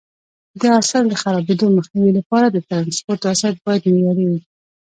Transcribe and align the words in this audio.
د 0.59 0.61
حاصل 0.73 1.03
د 1.09 1.13
خرابېدو 1.21 1.75
مخنیوي 1.77 2.11
لپاره 2.19 2.47
د 2.49 2.57
ټرانسپورټ 2.67 3.19
وسایط 3.23 3.57
باید 3.65 3.83
معیاري 3.93 4.25
وي. 4.29 4.39